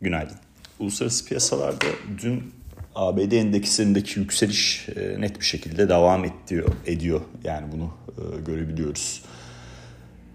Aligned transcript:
Günaydın. 0.00 0.36
Uluslararası 0.78 1.24
piyasalarda 1.24 1.86
dün 2.22 2.52
ABD 2.94 3.32
endekslerindeki 3.32 4.20
yükseliş 4.20 4.88
e, 4.96 5.20
net 5.20 5.40
bir 5.40 5.44
şekilde 5.44 5.88
devam 5.88 6.24
ediyor. 6.24 6.68
ediyor. 6.86 7.20
Yani 7.44 7.72
bunu 7.72 7.94
e, 8.08 8.40
görebiliyoruz. 8.40 9.22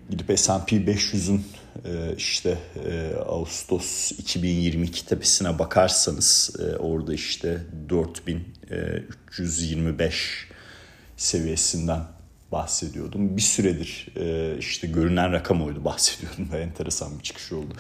Gidip 0.10 0.40
S&P 0.40 0.76
500'ün 0.76 1.44
e, 1.86 2.16
işte 2.18 2.58
Ağustos 3.26 4.12
2022 4.12 5.06
tepesine 5.06 5.60
bakarsanız 5.60 6.56
orada 6.80 7.14
işte 7.14 7.62
4325 7.90 10.48
seviyesinden 11.18 12.15
bahsediyordum. 12.52 13.38
Bir 13.38 13.42
süredir 13.42 14.08
e, 14.18 14.58
işte 14.58 14.88
görünen 14.88 15.32
rakam 15.32 15.64
oydu 15.64 15.86
bahsediyordum 15.86 16.50
ve 16.52 16.58
enteresan 16.62 17.18
bir 17.20 17.24
çıkış 17.24 17.52
oldu. 17.52 17.74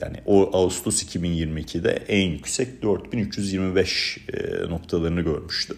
Yani 0.00 0.16
o 0.26 0.50
Ağustos 0.56 1.02
2022'de 1.02 1.90
en 2.08 2.30
yüksek 2.30 2.82
4325 2.82 4.18
e, 4.32 4.68
noktalarını 4.70 5.20
görmüştü. 5.20 5.76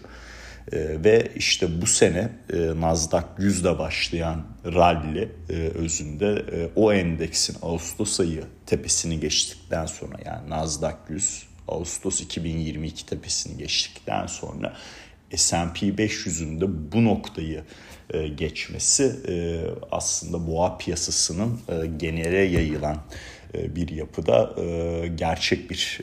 E, 0.71 1.03
ve 1.03 1.31
işte 1.35 1.81
bu 1.81 1.85
sene 1.85 2.29
Nasdaq 2.75 3.23
100'de 3.39 3.79
başlayan 3.79 4.45
rally 4.65 5.29
özünde 5.75 6.45
o 6.75 6.93
endeksin 6.93 7.57
Ağustos 7.61 8.19
ayı 8.19 8.43
tepesini 8.65 9.19
geçtikten 9.19 9.85
sonra 9.85 10.17
yani 10.25 10.49
Nasdaq 10.49 10.95
100 11.09 11.49
Ağustos 11.69 12.21
2022 12.21 13.05
tepesini 13.05 13.57
geçtikten 13.57 14.27
sonra 14.27 14.73
S&P 15.35 15.87
500'ün 15.87 16.61
de 16.61 16.91
bu 16.91 17.05
noktayı 17.05 17.63
e, 18.13 18.27
geçmesi 18.27 19.15
e, 19.27 19.61
aslında 19.91 20.47
boğa 20.47 20.77
piyasasının 20.77 21.59
e, 21.69 21.85
genele 21.97 22.37
yayılan 22.37 22.97
bir 23.53 23.89
yapıda 23.89 24.55
gerçek 25.15 25.69
bir 25.71 25.99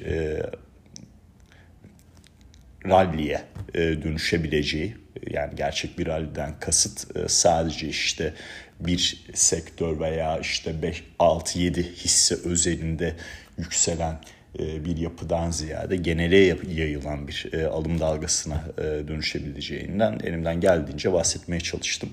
ralliye 2.86 3.42
dönüşebileceği 3.74 4.96
yani 5.30 5.56
gerçek 5.56 5.98
bir 5.98 6.06
ralliden 6.06 6.60
kasıt 6.60 7.30
sadece 7.30 7.88
işte 7.88 8.34
bir 8.80 9.24
sektör 9.34 10.00
veya 10.00 10.38
işte 10.38 10.82
5 10.82 11.04
6 11.18 11.58
7 11.58 11.82
hisse 11.82 12.34
özelinde 12.44 13.16
yükselen 13.58 14.12
e, 14.12 14.35
bir 14.58 14.96
yapıdan 14.96 15.50
ziyade 15.50 15.96
genele 15.96 16.36
yayılan 16.68 17.28
bir 17.28 17.50
e, 17.52 17.66
alım 17.66 18.00
dalgasına 18.00 18.64
e, 18.78 18.82
dönüşebileceğinden 18.82 20.20
elimden 20.24 20.60
geldiğince 20.60 21.12
bahsetmeye 21.12 21.60
çalıştım. 21.60 22.08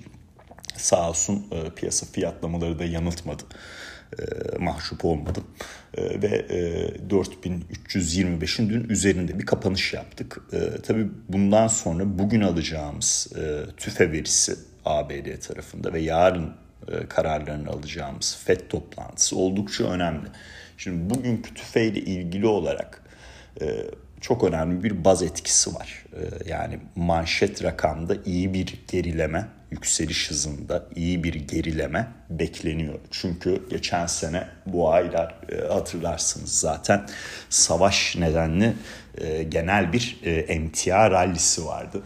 Sağ 0.76 1.10
olsun 1.10 1.46
piyasa 1.76 2.06
fiyatlamaları 2.06 2.80
da 2.80 2.86
yanıltmadı. 2.86 3.44
Mahcup 4.60 5.06
olmadım. 5.06 5.44
Ve 5.98 6.46
4325'in 7.10 8.70
dün 8.70 8.90
üzerinde 8.90 9.40
bir 9.40 9.46
kapanış 9.46 9.94
yaptık. 9.94 10.42
Tabii 10.84 11.08
bundan 11.30 11.68
sonra 11.68 12.20
bugün 12.20 12.42
alacağımız 12.42 13.28
tüfe 13.78 14.12
verisi 14.12 14.56
ABD 14.86 15.40
tarafında 15.48 15.94
ve 15.94 16.02
yarın 16.02 16.54
kararlarını 17.09 17.70
alacağımız 17.70 18.38
FED 18.45 18.59
toplantısı 18.70 19.38
oldukça 19.38 19.84
önemli. 19.84 20.28
Şimdi 20.78 21.16
bugünkü 21.16 21.53
tüfeğiyle 21.53 22.00
ilgili 22.00 22.48
olarak 22.48 23.02
e, 23.62 23.66
çok 24.22 24.44
önemli 24.44 24.84
bir 24.84 25.06
baz 25.06 25.23
etkisi 25.23 25.75
var. 25.75 26.06
E, 26.14 26.50
yani 26.50 26.80
manşet 26.95 27.64
rakamda 27.64 28.16
iyi 28.25 28.53
bir 28.53 28.80
gerileme, 28.88 29.48
yükseliş 29.72 30.30
hızında 30.30 30.86
iyi 30.95 31.23
bir 31.23 31.34
gerileme 31.34 32.08
bekleniyor. 32.30 33.00
Çünkü 33.12 33.70
geçen 33.70 34.06
sene 34.08 34.47
bu 34.66 34.92
aylar 34.92 35.36
e, 35.50 35.73
hatırlarsınız 35.73 36.59
zaten 36.59 37.06
savaş 37.50 38.16
nedenli 38.18 38.73
e, 39.18 39.44
genel 39.44 39.94
bir 39.94 40.20
e, 40.23 40.31
emtia 40.31 41.12
rallisi 41.12 41.66
vardı. 41.66 42.02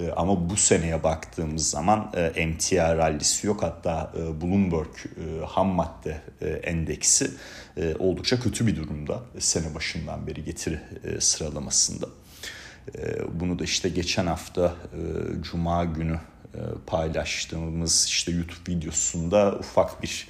Ee, 0.00 0.12
ama 0.16 0.50
bu 0.50 0.56
seneye 0.56 1.02
baktığımız 1.02 1.70
zaman 1.70 2.12
e, 2.14 2.20
emtia 2.20 2.96
rallisi 2.96 3.46
yok. 3.46 3.62
Hatta 3.62 4.12
e, 4.16 4.40
Bloomberg 4.40 4.96
e, 4.96 5.44
ham 5.46 5.68
madde 5.68 6.20
endeksi 6.62 7.30
oldukça 7.98 8.40
kötü 8.40 8.66
bir 8.66 8.76
durumda 8.76 9.22
sene 9.38 9.74
başından 9.74 10.26
beri 10.26 10.44
getiri 10.44 10.80
sıralamasında. 11.20 12.06
Bunu 13.32 13.58
da 13.58 13.64
işte 13.64 13.88
geçen 13.88 14.26
hafta 14.26 14.74
Cuma 15.40 15.84
günü 15.84 16.18
paylaştığımız 16.86 18.06
işte 18.08 18.32
YouTube 18.32 18.76
videosunda 18.76 19.56
ufak 19.58 20.02
bir 20.02 20.28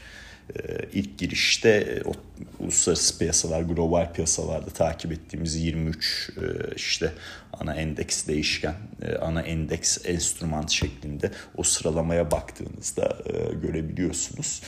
ilk 0.92 1.18
girişte 1.18 1.68
e, 1.68 2.02
o 2.08 2.12
uluslararası 2.58 3.18
piyasalar, 3.18 3.62
global 3.62 4.12
piyasalarda 4.12 4.70
takip 4.70 5.12
ettiğimiz 5.12 5.56
23 5.56 6.30
e, 6.30 6.74
işte 6.76 7.12
ana 7.52 7.74
endeks 7.74 8.26
değişken, 8.26 8.74
e, 9.02 9.16
ana 9.16 9.42
endeks 9.42 9.98
enstrüman 10.04 10.66
şeklinde 10.66 11.30
o 11.56 11.62
sıralamaya 11.62 12.30
baktığınızda 12.30 13.18
görebiliyorsunuz. 13.62 14.62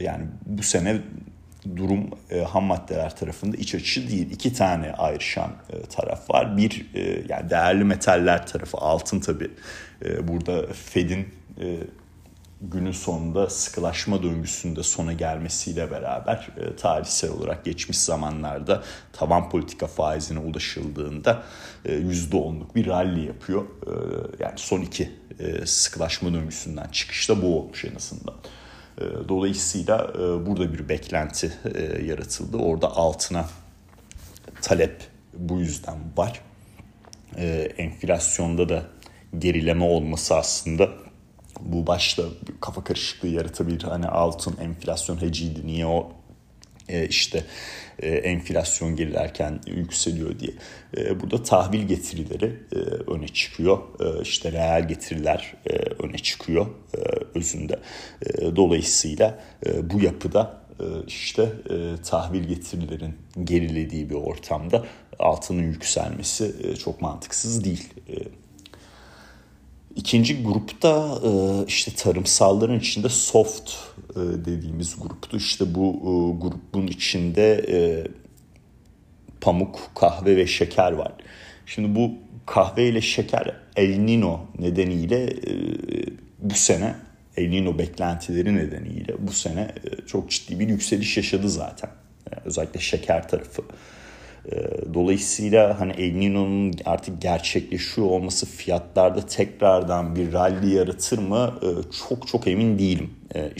Yani 0.00 0.24
bu 0.46 0.62
sene 0.62 1.00
durum 1.76 2.10
ham 2.48 2.64
maddeler 2.64 3.16
tarafında 3.16 3.56
iç 3.56 3.74
açıcı 3.74 4.10
değil. 4.10 4.30
İki 4.30 4.52
tane 4.52 4.92
ayrışan 4.92 5.52
taraf 5.96 6.30
var. 6.30 6.56
Bir 6.56 6.86
yani 7.28 7.50
değerli 7.50 7.84
metaller 7.84 8.46
tarafı 8.46 8.78
altın 8.78 9.20
tabi. 9.20 9.50
burada 10.22 10.66
Fed'in 10.72 11.28
günün 12.62 12.92
sonunda 12.92 13.50
sıkılaşma 13.50 14.22
döngüsünde 14.22 14.82
sona 14.82 15.12
gelmesiyle 15.12 15.90
beraber 15.90 16.48
e, 16.56 16.76
tarihsel 16.76 17.30
olarak 17.30 17.64
geçmiş 17.64 17.98
zamanlarda 17.98 18.82
taban 19.12 19.50
politika 19.50 19.86
faizine 19.86 20.38
ulaşıldığında 20.38 21.42
e, 21.84 21.92
%10'luk 21.92 22.74
bir 22.74 22.86
rally 22.86 23.26
yapıyor. 23.26 23.62
E, 23.62 23.92
yani 24.44 24.54
son 24.56 24.80
iki 24.80 25.12
e, 25.38 25.66
sıkılaşma 25.66 26.32
döngüsünden 26.32 26.88
çıkışta 26.88 27.42
bu 27.42 27.58
olmuş 27.58 27.84
en 27.84 27.94
azından. 27.94 28.34
E, 28.98 29.28
dolayısıyla 29.28 30.12
e, 30.14 30.46
burada 30.46 30.72
bir 30.72 30.88
beklenti 30.88 31.52
e, 31.74 32.04
yaratıldı. 32.04 32.56
Orada 32.56 32.96
altına 32.96 33.46
talep 34.62 35.00
bu 35.34 35.60
yüzden 35.60 35.98
var. 36.16 36.40
E, 37.36 37.72
enflasyonda 37.78 38.68
da 38.68 38.82
gerileme 39.38 39.84
olması 39.84 40.36
aslında 40.36 40.88
bu 41.64 41.86
başta 41.86 42.22
kafa 42.60 42.84
karışıklığı 42.84 43.28
yaratabilir. 43.28 43.82
Hani 43.82 44.06
altın 44.06 44.56
enflasyon 44.56 45.22
heciydi 45.22 45.66
niye 45.66 45.86
o 45.86 46.12
e, 46.88 47.06
işte 47.08 47.44
e, 47.98 48.08
enflasyon 48.08 48.96
gerilerken 48.96 49.60
yükseliyor 49.66 50.38
diye. 50.38 50.52
E, 50.96 51.20
burada 51.20 51.42
tahvil 51.42 51.82
getirileri 51.82 52.56
e, 52.72 52.78
öne 53.10 53.28
çıkıyor. 53.28 53.78
E, 54.00 54.22
işte 54.22 54.52
reel 54.52 54.88
getiriler 54.88 55.54
e, 55.66 55.72
öne 56.02 56.18
çıkıyor 56.18 56.66
özünde. 57.34 57.78
Dolayısıyla 58.56 59.40
bu 59.82 60.00
yapıda 60.00 60.62
işte 61.06 61.52
tahvil 62.04 62.44
getirilerin 62.44 63.14
gerilediği 63.44 64.10
bir 64.10 64.14
ortamda 64.14 64.84
altının 65.18 65.62
yükselmesi 65.62 66.54
çok 66.84 67.02
mantıksız 67.02 67.64
değil. 67.64 67.88
İkinci 69.96 70.42
grupta 70.42 71.20
e, 71.24 71.30
işte 71.66 71.90
tarımsalların 71.96 72.78
içinde 72.78 73.08
soft 73.08 73.70
e, 74.10 74.20
dediğimiz 74.44 75.00
gruptu. 75.00 75.36
İşte 75.36 75.74
bu 75.74 75.88
e, 75.94 76.10
grubun 76.40 76.86
içinde 76.86 77.64
pamuk, 79.40 79.90
kahve 79.94 80.36
ve 80.36 80.46
şeker 80.46 80.92
var. 80.92 81.12
Şimdi 81.66 81.96
bu 81.96 82.10
kahve 82.46 82.88
ile 82.88 83.00
şeker 83.00 83.56
El 83.76 83.98
Nino 83.98 84.40
nedeniyle 84.58 85.36
bu 86.38 86.54
sene 86.54 86.94
El 87.36 87.48
Nino 87.48 87.78
beklentileri 87.78 88.56
nedeniyle 88.56 89.14
bu 89.18 89.32
sene 89.32 89.74
çok 90.06 90.30
ciddi 90.30 90.60
bir 90.60 90.68
yükseliş 90.68 91.16
yaşadı 91.16 91.48
zaten. 91.48 91.90
Özellikle 92.44 92.80
şeker 92.80 93.28
tarafı. 93.28 93.62
Ee, 94.50 94.94
dolayısıyla 94.94 95.80
hani 95.80 95.92
El 95.92 96.12
Nino'nun 96.12 96.74
artık 96.84 97.22
gerçekleşiyor 97.22 98.06
olması 98.06 98.46
fiyatlarda 98.46 99.26
tekrardan 99.26 100.16
bir 100.16 100.32
rally 100.32 100.74
yaratır 100.74 101.18
mı 101.18 101.54
ee, 101.62 101.66
çok 102.08 102.28
çok 102.28 102.46
emin 102.46 102.78
değilim. 102.78 103.10
Ee, 103.34 103.50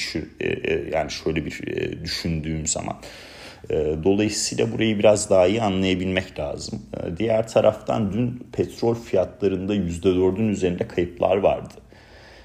e, 0.40 0.46
e, 0.46 0.90
yani 0.92 1.10
şöyle 1.10 1.46
bir 1.46 1.68
e, 1.68 2.04
düşündüğüm 2.04 2.66
zaman. 2.66 2.96
Dolayısıyla 4.04 4.72
burayı 4.72 4.98
biraz 4.98 5.30
daha 5.30 5.46
iyi 5.46 5.62
anlayabilmek 5.62 6.38
lazım. 6.38 6.82
Diğer 7.18 7.48
taraftan 7.48 8.12
dün 8.12 8.46
petrol 8.52 8.94
fiyatlarında 8.94 9.74
%4'ün 9.74 10.48
üzerinde 10.48 10.88
kayıplar 10.88 11.36
vardı. 11.36 11.74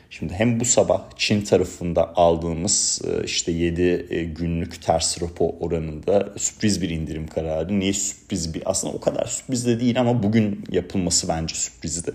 Şimdi 0.09 0.33
hem 0.33 0.59
bu 0.59 0.65
sabah 0.65 1.01
Çin 1.15 1.41
tarafında 1.41 2.15
aldığımız 2.15 3.01
e, 3.05 3.23
işte 3.23 3.51
7 3.51 4.07
e, 4.09 4.23
günlük 4.23 4.81
ters 4.81 5.21
repo 5.21 5.55
oranında 5.59 6.33
sürpriz 6.37 6.81
bir 6.81 6.89
indirim 6.89 7.27
kararı. 7.27 7.79
Niye 7.79 7.93
sürpriz 7.93 8.53
bir? 8.53 8.61
Aslında 8.65 8.93
o 8.93 8.99
kadar 8.99 9.25
sürpriz 9.25 9.65
de 9.65 9.79
değil 9.79 9.99
ama 9.99 10.23
bugün 10.23 10.63
yapılması 10.71 11.27
bence 11.27 11.55
sürprizdi. 11.55 12.11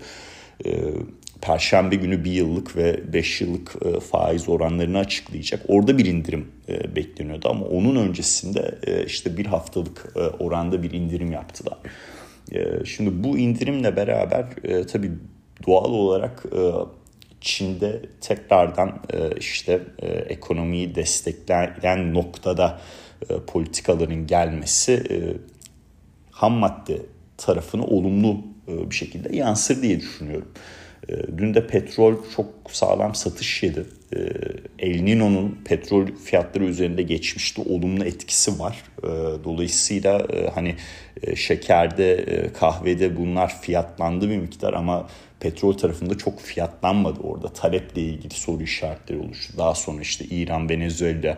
E, 0.65 0.71
Perşembe 1.41 1.95
günü 1.95 2.23
bir 2.23 2.31
yıllık 2.31 2.75
ve 2.75 3.13
beş 3.13 3.41
yıllık 3.41 4.01
faiz 4.11 4.49
oranlarını 4.49 4.97
açıklayacak. 4.97 5.61
Orada 5.67 5.97
bir 5.97 6.05
indirim 6.05 6.47
bekleniyordu 6.95 7.49
ama 7.49 7.65
onun 7.65 7.95
öncesinde 7.95 8.79
işte 9.07 9.37
bir 9.37 9.45
haftalık 9.45 10.15
oranda 10.39 10.83
bir 10.83 10.91
indirim 10.91 11.31
yaptılar. 11.31 11.77
Şimdi 12.85 13.23
bu 13.23 13.37
indirimle 13.37 13.95
beraber 13.95 14.45
tabii 14.91 15.11
doğal 15.67 15.91
olarak 15.91 16.43
Çin'de 17.43 18.01
tekrardan 18.21 19.01
e, 19.13 19.37
işte 19.39 19.81
e, 19.99 20.07
ekonomiyi 20.07 20.95
destekleyen 20.95 22.13
noktada 22.13 22.79
e, 23.29 23.39
politikaların 23.47 24.27
gelmesi 24.27 25.03
ham 26.31 26.53
madde 26.53 27.01
tarafını 27.37 27.85
olumlu 27.85 28.37
bir 28.67 28.95
şekilde 28.95 29.35
yansır 29.35 29.81
diye 29.81 29.99
düşünüyorum. 29.99 30.51
Dün 31.37 31.53
de 31.53 31.67
petrol 31.67 32.15
çok 32.35 32.47
sağlam 32.71 33.15
satış 33.15 33.63
yedi. 33.63 33.85
E, 34.15 34.19
El 34.79 35.01
Nino'nun 35.01 35.59
petrol 35.65 36.07
fiyatları 36.25 36.63
üzerinde 36.63 37.01
geçmişti 37.01 37.61
olumlu 37.61 38.05
etkisi 38.05 38.59
var. 38.59 38.83
Dolayısıyla 39.43 40.27
hani 40.55 40.75
şekerde, 41.35 42.25
kahvede 42.59 43.17
bunlar 43.17 43.61
fiyatlandı 43.61 44.29
bir 44.29 44.37
miktar 44.37 44.73
ama 44.73 45.07
petrol 45.43 45.73
tarafında 45.73 46.17
çok 46.17 46.39
fiyatlanmadı 46.39 47.19
orada. 47.19 47.47
Taleple 47.47 48.01
ilgili 48.01 48.33
soru 48.33 48.63
işaretleri 48.63 49.19
oluştu. 49.19 49.53
Daha 49.57 49.75
sonra 49.75 50.01
işte 50.01 50.25
İran, 50.25 50.69
Venezuela 50.69 51.37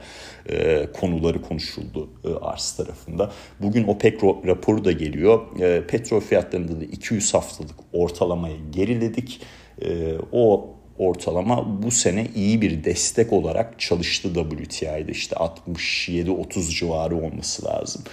e, 0.50 0.88
konuları 0.94 1.42
konuşuldu 1.42 2.10
e, 2.24 2.30
arz 2.42 2.72
tarafında. 2.72 3.31
Bugün 3.62 3.88
OPEC 3.88 4.22
raporu 4.24 4.86
da 4.86 4.92
geliyor. 4.92 5.60
E, 5.60 5.88
petrol 5.88 6.19
fiyatlarında 6.19 6.81
da 6.81 6.86
200 6.86 7.33
haftalık 7.33 7.75
ortalamayı 7.94 8.57
geriledik. 8.72 9.42
E, 9.81 10.13
o 10.31 10.75
ortalama 10.97 11.83
bu 11.83 11.92
sene 11.92 12.27
iyi 12.36 12.62
bir 12.62 12.83
destek 12.83 13.33
olarak 13.33 13.80
çalıştı 13.80 14.33
WTI'de 14.33 15.12
işte 15.12 15.36
67-30 15.36 16.75
civarı 16.75 17.15
olması 17.15 17.65
lazım. 17.65 18.03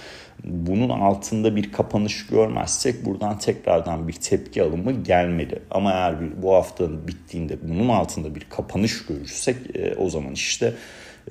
Bunun 0.43 0.89
altında 0.89 1.55
bir 1.55 1.71
kapanış 1.71 2.27
görmezsek 2.27 3.05
buradan 3.05 3.39
tekrardan 3.39 4.07
bir 4.07 4.13
tepki 4.13 4.63
alımı 4.63 5.03
gelmeli. 5.03 5.59
Ama 5.71 5.91
eğer 5.91 6.41
bu 6.41 6.53
haftanın 6.53 7.07
bittiğinde 7.07 7.69
bunun 7.69 7.89
altında 7.89 8.35
bir 8.35 8.47
kapanış 8.49 9.05
görürsek 9.05 9.55
e, 9.75 9.95
o 9.95 10.09
zaman 10.09 10.33
işte 10.33 10.73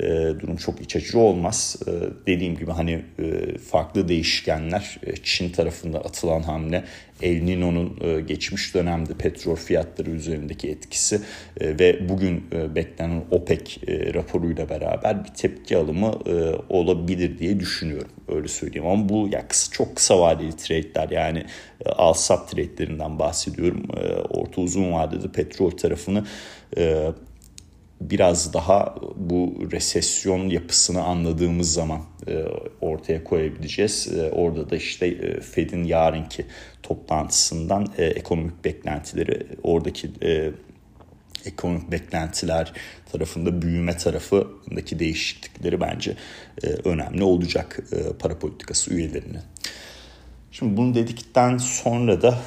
e, 0.00 0.06
durum 0.41 0.56
çok 0.56 0.81
iç 0.81 0.97
açıcı 0.97 1.19
olmaz. 1.19 1.77
E, 1.87 1.91
dediğim 2.27 2.56
gibi 2.56 2.71
hani 2.71 3.03
e, 3.19 3.59
farklı 3.59 4.09
değişkenler 4.09 5.00
e, 5.06 5.17
Çin 5.17 5.50
tarafında 5.50 5.99
atılan 5.99 6.43
hamle 6.43 6.85
El 7.23 7.43
Nino'nun 7.43 7.99
e, 8.00 8.21
geçmiş 8.21 8.75
dönemde 8.75 9.15
petrol 9.15 9.56
fiyatları 9.56 10.11
üzerindeki 10.11 10.71
etkisi 10.71 11.21
ve 11.61 12.09
bugün 12.09 12.44
beklenen 12.75 13.23
OPEC 13.31 13.77
raporuyla 14.15 14.69
beraber 14.69 15.25
bir 15.25 15.29
tepki 15.29 15.77
alımı 15.77 16.12
olabilir 16.69 17.39
diye 17.39 17.61
düşünüyorum. 17.61 18.11
Öyle 18.29 18.49
söyleyeyim 18.49 18.87
ama 18.87 19.09
bu 19.09 19.29
ya 19.33 19.49
kısa, 19.49 19.73
çok 19.73 19.97
kısa 19.97 20.21
vadeli 20.21 20.56
trade'ler 20.56 21.09
yani 21.11 21.44
e, 21.87 21.89
al 21.89 22.12
sat 22.12 22.50
trade'lerinden 22.50 23.19
bahsediyorum. 23.19 23.83
E, 23.97 24.15
orta 24.15 24.61
uzun 24.61 24.93
vadede 24.93 25.33
petrol 25.33 25.71
tarafını 25.71 26.25
biraz 28.10 28.54
daha 28.54 28.94
bu 29.16 29.54
resesyon 29.72 30.49
yapısını 30.49 31.02
anladığımız 31.02 31.72
zaman 31.72 32.00
e, 32.28 32.44
ortaya 32.81 33.25
koyabileceğiz. 33.25 34.08
E, 34.19 34.31
orada 34.31 34.70
da 34.70 34.76
işte 34.76 35.06
e, 35.06 35.40
Fed'in 35.40 35.84
yarınki 35.84 36.46
toplantısından 36.82 37.88
ekonomik 37.99 38.64
beklentileri, 38.64 39.46
oradaki 39.62 40.10
ekonomik 41.44 41.93
beklentiler 41.93 42.72
tarafında 43.12 43.62
büyüme 43.62 43.96
tarafındaki 43.96 44.98
değişiklikleri 44.98 45.81
bence 45.81 46.16
önemli 46.84 47.22
olacak 47.22 47.78
para 48.19 48.38
politikası 48.38 48.94
üyelerine. 48.94 49.43
Şimdi 50.50 50.76
bunu 50.76 50.94
dedikten 50.94 51.58
sonra 51.58 52.22
da 52.22 52.38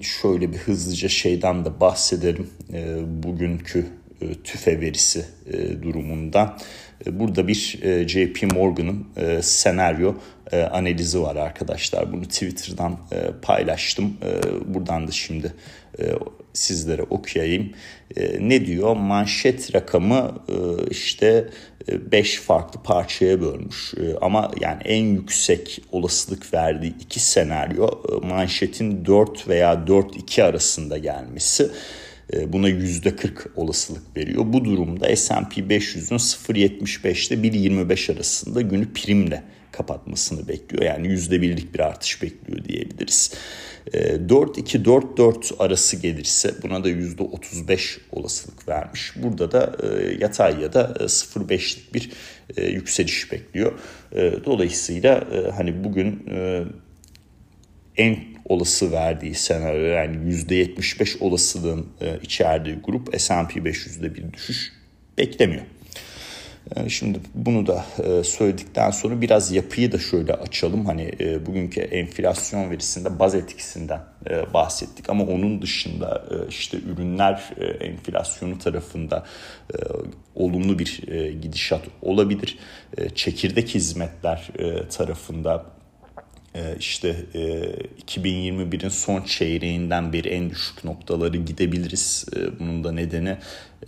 şöyle 0.00 0.52
bir 0.52 0.56
hızlıca 0.56 1.08
şeyden 1.08 1.64
de 1.64 1.80
bahsedelim. 1.80 2.50
E, 2.72 2.96
bugünkü 3.22 3.86
e, 4.20 4.34
tüfe 4.34 4.80
verisi 4.80 5.24
e, 5.52 5.82
durumundan. 5.82 6.58
E, 7.06 7.20
burada 7.20 7.48
bir 7.48 7.78
JP 8.08 8.52
Morgan'ın 8.54 9.06
senaryo 9.40 10.14
analizi 10.70 11.22
var 11.22 11.36
arkadaşlar. 11.36 12.12
Bunu 12.12 12.22
Twitter'dan 12.22 12.98
paylaştım. 13.42 14.16
Buradan 14.66 15.08
da 15.08 15.12
şimdi 15.12 15.52
sizlere 16.58 17.02
okuyayım. 17.02 17.72
E, 18.16 18.48
ne 18.48 18.66
diyor? 18.66 18.96
Manşet 18.96 19.74
rakamı 19.74 20.32
e, 20.48 20.54
işte 20.90 21.48
5 21.88 22.36
farklı 22.40 22.82
parçaya 22.82 23.40
bölmüş. 23.40 23.94
Ama 24.20 24.50
yani 24.60 24.82
en 24.84 25.04
yüksek 25.04 25.82
olasılık 25.92 26.54
verdiği 26.54 26.94
iki 27.00 27.20
senaryo 27.20 27.88
manşetin 28.22 29.04
4 29.04 29.48
veya 29.48 29.72
4-2 29.72 30.42
arasında 30.42 30.98
gelmesi 30.98 31.70
buna 32.46 32.68
%40 32.68 33.48
olasılık 33.56 34.16
veriyor. 34.16 34.44
Bu 34.46 34.64
durumda 34.64 35.16
S&P 35.16 35.60
500'ün 35.60 36.18
0.75 36.18 37.34
ile 37.34 37.48
1.25 37.48 38.12
arasında 38.12 38.60
günü 38.60 38.92
primle 38.92 39.42
kapatmasını 39.72 40.48
bekliyor. 40.48 40.82
Yani 40.82 41.08
%1'lik 41.08 41.74
bir 41.74 41.80
artış 41.80 42.22
bekliyor 42.22 42.64
diyebiliriz. 42.64 43.32
4-2-4-4 43.86 45.54
ee, 45.54 45.56
arası 45.58 45.96
gelirse 45.96 46.54
buna 46.62 46.84
da 46.84 46.90
%35 46.90 47.98
olasılık 48.12 48.68
vermiş. 48.68 49.12
Burada 49.16 49.52
da 49.52 49.76
e, 49.82 50.16
yatay 50.20 50.62
ya 50.62 50.72
da 50.72 50.82
0.5'lik 51.00 51.88
e, 51.90 51.94
bir 51.94 52.10
e, 52.56 52.70
yükseliş 52.70 53.32
bekliyor. 53.32 53.78
Dolayısıyla 54.44 55.24
hani 55.56 55.84
bugün 55.84 56.24
en 57.96 58.35
olası 58.48 58.92
verdiği 58.92 59.34
senaryo 59.34 59.86
yani 59.86 60.16
%75 60.16 61.18
olasılığın 61.20 61.86
içerdiği 62.22 62.76
grup 62.76 63.20
S&P 63.20 63.60
500'de 63.60 64.14
bir 64.14 64.32
düşüş 64.32 64.72
beklemiyor. 65.18 65.62
Ee, 66.76 66.88
şimdi 66.88 67.20
bunu 67.34 67.66
da 67.66 67.84
e, 68.04 68.24
söyledikten 68.24 68.90
sonra 68.90 69.20
biraz 69.20 69.52
yapıyı 69.52 69.92
da 69.92 69.98
şöyle 69.98 70.32
açalım. 70.32 70.86
Hani 70.86 71.12
e, 71.20 71.46
bugünkü 71.46 71.80
enflasyon 71.80 72.70
verisinde 72.70 73.18
baz 73.18 73.34
etkisinden 73.34 74.00
e, 74.30 74.54
bahsettik 74.54 75.10
ama 75.10 75.24
onun 75.24 75.62
dışında 75.62 76.24
işte 76.48 76.78
ürünler 76.78 77.50
enflasyonu 77.80 78.58
tarafında 78.58 79.24
olumlu 80.34 80.78
bir 80.78 81.02
gidişat 81.42 81.82
olabilir. 82.02 82.58
Çekirdek 83.14 83.68
hizmetler 83.68 84.48
tarafında 84.96 85.66
işte 86.78 87.16
2021'in 88.06 88.88
son 88.88 89.22
çeyreğinden 89.22 90.12
beri 90.12 90.28
en 90.28 90.50
düşük 90.50 90.84
noktaları 90.84 91.36
gidebiliriz. 91.36 92.26
Bunun 92.60 92.84
da 92.84 92.92
nedeni 92.92 93.36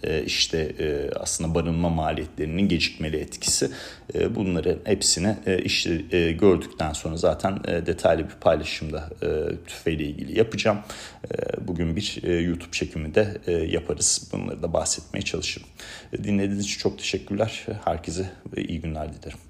e, 0.03 0.25
işte 0.25 0.59
e, 0.59 1.11
aslında 1.17 1.55
barınma 1.55 1.89
maliyetlerinin 1.89 2.69
gecikmeli 2.69 3.17
etkisi. 3.17 3.71
E, 4.15 4.35
bunların 4.35 4.79
hepsini 4.85 5.37
işte 5.65 5.97
gördükten 6.33 6.93
sonra 6.93 7.17
zaten 7.17 7.65
detaylı 7.65 8.25
bir 8.25 8.35
paylaşımda 8.41 9.11
tüfeyle 9.67 10.05
ilgili 10.05 10.39
yapacağım. 10.39 10.79
Bugün 11.61 11.97
bir 11.97 12.23
YouTube 12.41 12.73
çekimi 12.73 13.15
de 13.15 13.41
yaparız. 13.67 14.31
Bunları 14.33 14.63
da 14.63 14.73
bahsetmeye 14.73 15.23
çalışırım. 15.23 15.69
Dinlediğiniz 16.25 16.65
için 16.65 16.79
çok 16.79 16.99
teşekkürler. 16.99 17.67
Herkese 17.85 18.31
iyi 18.57 18.81
günler 18.81 19.13
dilerim. 19.13 19.48